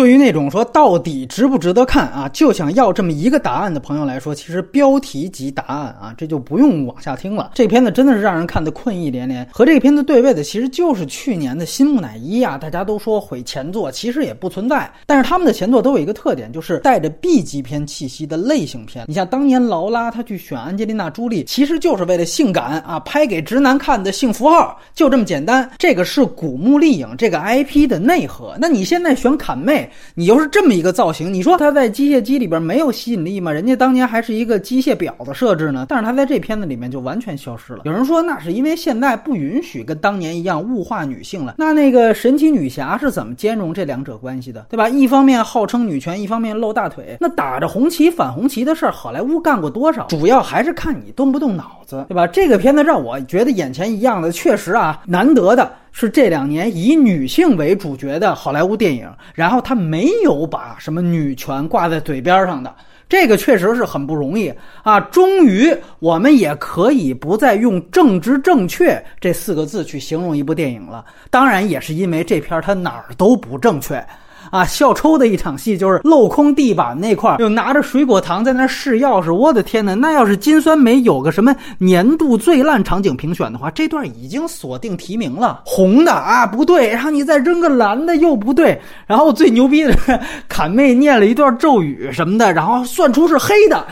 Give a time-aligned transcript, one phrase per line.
[0.00, 7.50] 对于那种说到底值不值得看啊，就想要这么一个答案的朋友来说，其实标题及答案啊，这就不用往下听了。
[7.54, 9.46] 这片子真的是让人看得困意连连。
[9.52, 14.90] 和这个片子对位的其实就是去年的新木乃伊啊，大家都说毁前作，其实也不存在。
[15.04, 19.04] 但是他们的前作都有一个特点，就是带着 B 级片气息的类型片。
[19.06, 25.70] 你像当年劳拉他去选安吉丽娜朱莉，其实就是为了性感啊，拍给直男看的性符号，就这么简单。
[25.76, 28.56] 这个是古墓丽影这个 IP 的内核。
[28.58, 33.50] 那你现在选坎妹，你又是这么一个造型，你说它在机械机里边没有吸引力吗？
[33.50, 37.80] 人家当年还是一个机械表的设置呢，但是它在这片子里面就完全消失了。
[37.84, 41.54] 有人说那是因为现在不允许跟当年一样物化女性了。
[41.58, 44.88] 那那个神奇女侠是怎么兼容这两者关系的，对吧？
[44.88, 50.06] 一方面号称女权，一方面露大腿，那打着红旗反红旗的事儿，好莱坞干过多少？
[50.06, 52.26] 主要还是看你动不动脑子，对吧？
[52.26, 55.70] 这个片子让我觉得眼前一亮的，确实啊，难得的。
[55.92, 62.74] 是这两年以女性为主角的好莱坞电影，然后他没有把什么女权挂在嘴边上的，
[63.08, 64.52] 这个确实是很不容易
[64.82, 65.00] 啊！
[65.00, 71.04] 终于，我们也可以不再用“政治正确”这四个字去形容一部电影了。
[71.28, 74.04] 当然，也是因为这片儿它哪儿都不正确。
[74.50, 79.32] 啊，笑抽的一场戏就是镂空地板那块儿，又拿着水果糖在那试钥匙。
[79.32, 85.62] 我的天哪，那要是金酸梅有个什么年度最烂场景评选的话，这段已经锁定提名了。
[85.64, 93.86] 红的啊，不对，然后你再扔个蓝的又不对，然后最牛逼的是侃妹念了一段咒语什么的，然后算出是黑的，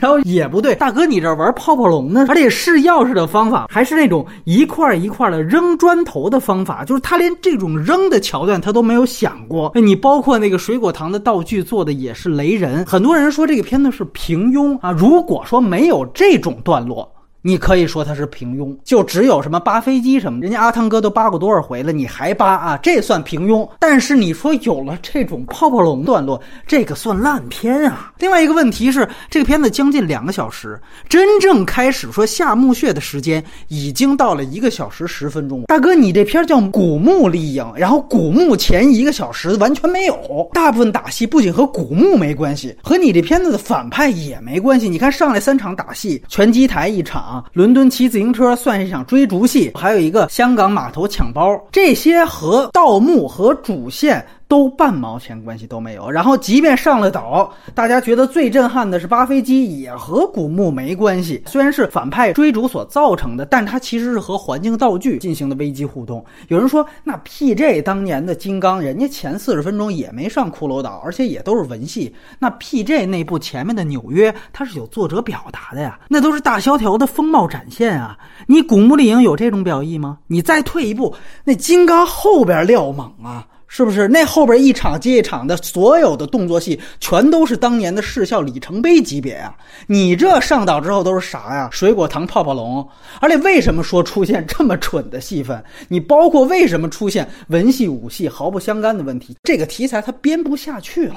[0.00, 0.72] 然后也不对。
[0.76, 2.26] 大哥，你这玩泡泡龙呢？
[2.28, 9.72] 而且试钥匙的方法还是那种一块一块的扔砖头的方法，就是他连这种扔的桥段他都没有想过。
[9.74, 9.95] 你。
[9.96, 14.92] 包括那个水果糖的道具做的也是雷人，很多人说这个片子是平庸啊。
[14.92, 17.15] 如果说没有这种段落。
[17.46, 22.76] 你可以说它是平庸，就只有什么扒飞机什么，人家阿汤哥都扒过多少回了，你还扒啊？
[22.82, 23.68] 这算平庸。
[23.78, 28.12] 但是你说有了这种泡泡龙段落，这个算烂片啊。
[28.18, 30.76] 另外一个问题是，这个片子将近两个小时，
[31.08, 35.62] 真正开始说下墓穴的时间已经到了一个小时十分钟。
[35.68, 44.88] 大哥，你这片叫古墓丽影，然后古墓前一个小时完全没有，大部分打戏不仅和古墓没关系，和你这片子的反派也没关系。
[44.88, 47.35] 你看上来三场打戏，拳击台一场。
[47.52, 54.24] 伦敦骑自行车算是一场追逐戏，还有一个香港码头抢包，这些和盗墓和主线。
[54.48, 61.42] 都半毛钱关系都没有，然后即便上了岛，大家觉得最震撼的是扒飞机，也和古墓没关系。
[61.46, 66.24] 虽然是反派追逐所造成的，但它其实是和环境道具进行的危机互动。
[66.46, 67.82] 有人说，那 P.J.
[67.82, 72.14] 当年的金刚，人家前四十分钟也没上骷髅岛，而且也都是文戏。
[72.38, 73.06] 那 P.J.
[73.06, 78.16] 那部前面的纽约，它是有作者表达的呀，那都是大萧条的风貌展现啊。
[78.46, 80.18] 你古墓丽影有这种表意吗？
[80.28, 83.44] 你再退一步，那金刚后边料猛啊。
[83.68, 89.54] 是不是那后边一场接一场的所有的动作戏，全都是当年的视效里程碑级别啊？
[89.86, 91.68] 你这上岛之后都是啥呀？
[91.72, 92.88] 水果糖泡泡龙，
[93.20, 95.62] 而且为什么说出现这么蠢的戏份？
[95.88, 99.36] 你包括为什么出现文戏武戏毫不相干的问题？
[99.42, 101.16] 这个题材它编不下去了。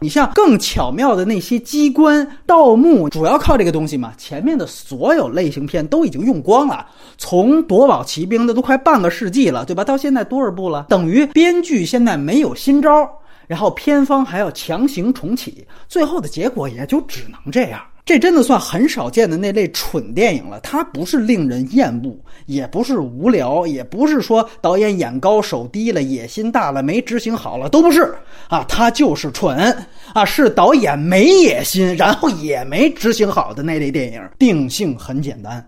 [0.00, 4.12] 你像更巧妙的那些机关盗墓，主要靠这个东西嘛。
[4.16, 6.86] 前面的所有类型片都已经用光了，
[7.18, 9.84] 从夺宝奇兵的都快半个世纪了，对吧？
[9.84, 10.86] 到现在多少部了？
[10.88, 13.08] 等于编剧现在没有新招，
[13.46, 17.80] 然后片方还要强行重启，最后的结果也就只能这样。
[18.04, 20.58] 这真的算很少见的那类蠢电影了。
[20.60, 28.12] 它不是令人厌恶，也不是无聊，也不是说导演眼高手低了、野心大了、没执行好了，都不是
[28.48, 28.64] 啊。
[28.68, 29.56] 它就是蠢
[30.14, 34.20] 啊，是导演没野心，然后也没执行好的那类电影。
[34.38, 35.64] 定性很简单。